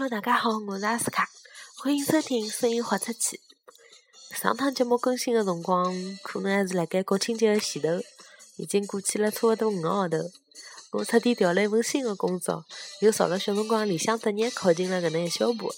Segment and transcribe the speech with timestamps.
[0.00, 1.28] Hello，大家好，我是阿斯卡，
[1.76, 3.40] 欢迎收听声音豁出去。
[4.30, 5.92] 上趟节目更新的辰光，
[6.22, 7.88] 可能还是辣盖国庆节的前头，
[8.58, 10.18] 已经过去了差不多五个号头。
[10.92, 12.64] 我特地调了一份新的工作，
[13.00, 15.74] 又朝了小辰光理想职业靠近了搿能一小步。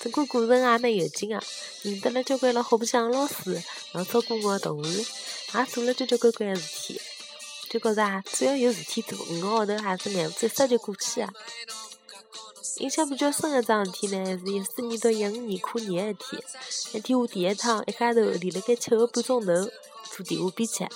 [0.00, 1.42] 整个过程也蛮有劲个，
[1.80, 3.62] 认得了交关老好白相的老师，
[3.92, 4.98] 老照顾我的同事，
[5.54, 7.00] 也做了交交关关的事体。
[7.70, 11.32] 就觉着啊，只要有事体做，五个号头还是眼一眨就过去啊。
[12.78, 16.42] 印象比较深的一桩事体呢，是一四年到一五年跨年一天。
[16.92, 19.52] 那天我第一趟一家头连了该七个半钟头
[20.10, 20.86] 做电话编辑，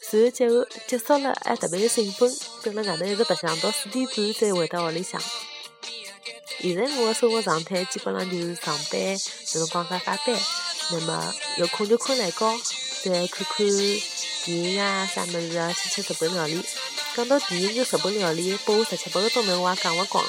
[0.00, 2.30] 随后结后结束了还特别的兴奋，
[2.62, 5.18] 跟辣外头一直白相到四点半才回到屋里向。
[6.60, 9.18] 现在我的生活状态基本上就是上班有
[9.66, 10.38] 辰光加加班，
[10.92, 12.58] 那么有空就困懒觉，
[13.02, 13.66] 再看看
[14.44, 16.62] 电影啊啥物事啊，吃吃日本料理。
[17.16, 20.22] 讲到电影跟日本料理，拨我十七八个钟头我也讲勿光。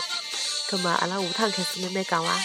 [0.70, 2.44] 葛末阿拉下趟开始慢慢讲伐。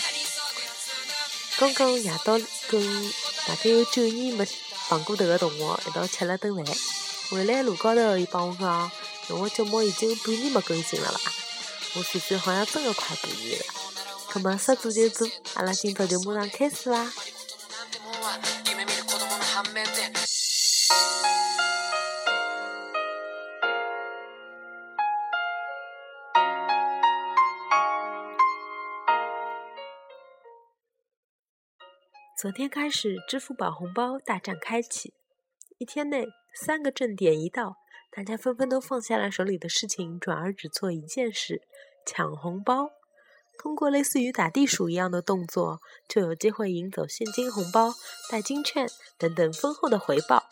[1.58, 3.12] 刚刚夜到跟
[3.46, 4.46] 大概有九年没
[4.88, 6.64] 碰过头的同学一道吃了顿饭，
[7.30, 8.90] 回来路高头伊帮我讲，
[9.28, 11.32] 侬的节目已经半年没更新了伐？
[11.94, 13.64] 我算算好像真的快半年了。
[14.32, 17.12] 葛末说做就做，阿拉今朝就马上开始伐。
[32.40, 35.12] 昨天开始，支付宝红包大战开启。
[35.76, 37.76] 一天内，三个正点一到，
[38.10, 41.60] 大家纷纷都放下了手里的事情，转而只做一件事：
[42.06, 42.92] 抢红包。
[43.58, 47.92] 通过类似于打地鼠一样的动作，就有机会赢走现金红包、
[48.30, 50.44] 代金券等等丰厚的回报。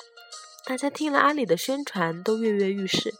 [0.66, 3.14] 大家听了阿里的宣传，都跃跃欲试。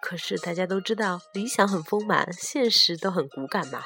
[0.00, 3.84] 可是大家都知道，理想很丰满，现实都很骨感嘛。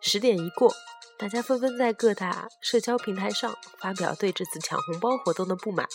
[0.00, 0.72] 十点一过。
[1.18, 5.88] 大家纷纷在各大社交平台上发表对这次抢红包活动的不满。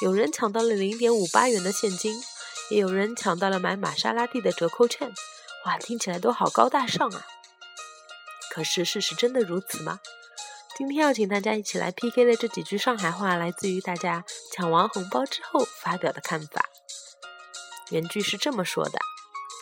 [0.00, 2.18] 有人抢到了零点五八元的现金，
[2.70, 5.12] 也有人抢到了买玛莎拉蒂的折扣券。
[5.66, 7.26] 哇，听起来都好高大上啊！
[8.50, 10.00] 可是事实真的如此吗？
[10.74, 14.24] 今天要请大家一起来 PK 的这几句上海话，来自于大家
[14.54, 16.64] 抢完红包之后发表的看法。
[17.90, 18.98] 原句是这么说的：“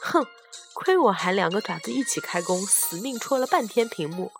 [0.02, 0.24] 哼，
[0.72, 4.30] 亏我还两个爪子一起开工，死命戳了半天屏幕。”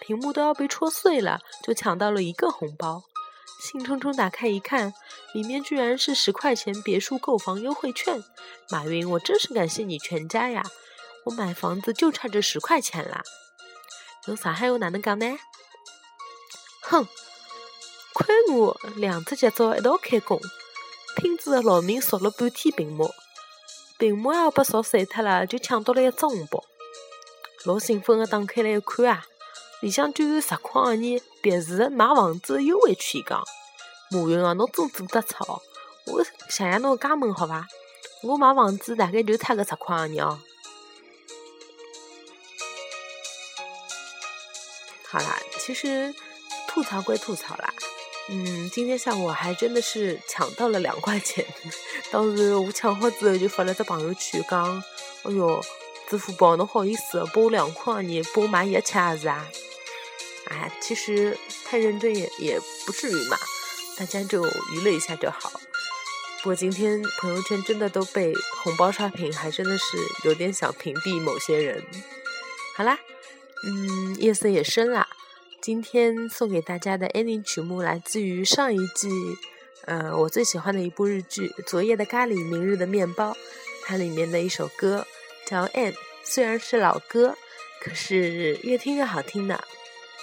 [0.00, 3.02] 屏幕都要被戳碎了，就抢到了一个红包。
[3.60, 4.92] 兴冲冲打开一看，
[5.32, 8.22] 里面居然是十块钱别墅购房优惠券。
[8.70, 10.62] 马云，我真是感谢你全家呀！
[11.24, 13.22] 我买房子就差这十块钱啦。
[14.26, 15.38] 用上海话哪能讲呢？
[16.82, 17.08] 哼，
[18.12, 20.40] 亏我两只脚趾一道开工，
[21.16, 23.10] 拼子的劳命扫了半天屏幕，
[23.98, 26.62] 屏幕要被扫碎脱了，就抢到了一只红包。
[27.64, 29.26] 老兴奋的打开来一看啊！
[29.86, 33.40] 里向居然实况行业别墅买房子优惠券，讲
[34.10, 35.62] 马云啊，侬真做得出哦！
[36.06, 37.64] 我谢谢侬加盟好伐？
[38.24, 40.40] 我买房子大概就差个实况行业哦。
[45.04, 46.12] 好啦，其实
[46.66, 47.72] 吐槽归吐槽啦，
[48.28, 51.46] 嗯，今天下午还真的是抢到了两块钱。
[52.10, 54.82] 当时我抢好之后就发了只朋友圈，讲：
[55.22, 55.64] 哎哟，
[56.08, 59.46] 支付宝侬好意思拨我两块钱，拨我买一吃也是啊？
[60.50, 63.36] 哎，其实太认真也也不至于嘛，
[63.96, 65.60] 大家就娱乐一下就好。
[66.42, 69.84] 不过今天朋友圈真的都被红包刷屏，还真的是
[70.24, 71.82] 有点想屏蔽某些人。
[72.76, 72.98] 好啦，
[73.64, 75.08] 嗯，夜色也深了，
[75.60, 79.08] 今天送给大家的 ending 曲目来自于上一季，
[79.86, 83.32] 呃，我最喜欢的一部日剧《昨夜的咖喱，明日的面包》，
[83.84, 85.04] 它里面的一首歌
[85.44, 85.92] 叫《End》，
[86.22, 87.36] 虽然是老歌，
[87.80, 89.64] 可是越听越好听的。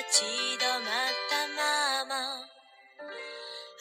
[0.00, 2.14] 立ち止まったまま。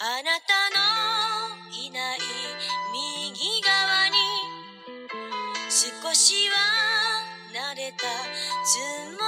[0.02, 2.20] あなたのいない
[2.92, 4.18] 右側に
[5.70, 6.58] 少しは
[7.54, 8.04] 慣れた
[8.66, 9.19] つ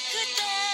[0.00, 0.69] Good day.